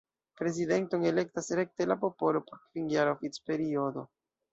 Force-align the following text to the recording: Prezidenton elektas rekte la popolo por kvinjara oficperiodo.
Prezidenton 0.39 1.03
elektas 1.09 1.49
rekte 1.59 1.87
la 1.89 1.97
popolo 2.05 2.41
por 2.47 2.61
kvinjara 2.63 3.13
oficperiodo. 3.19 4.05